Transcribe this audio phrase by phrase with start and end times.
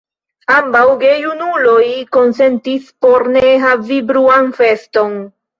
[0.59, 1.83] Ambaŭ gejunuloj
[2.17, 5.17] konsentis por ne havi bruan feston.